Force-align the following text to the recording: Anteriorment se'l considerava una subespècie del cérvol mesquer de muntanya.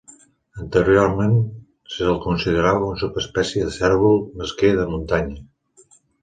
Anteriorment 0.61 1.35
se'l 1.95 2.17
considerava 2.23 2.87
una 2.87 2.97
subespècie 3.03 3.67
del 3.69 3.77
cérvol 3.77 4.19
mesquer 4.41 4.73
de 4.81 4.89
muntanya. 4.95 5.93